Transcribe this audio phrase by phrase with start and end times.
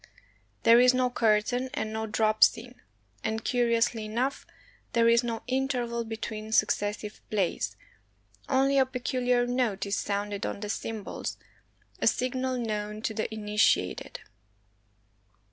[0.63, 2.81] There is no curtain and no drop scene.
[3.23, 4.47] And, curiously enough,
[4.93, 7.75] there is no interval be tween successive plays,
[8.49, 11.37] only a peculiar note is sounded on the cymbals,
[11.99, 14.21] a signal known to the initiated.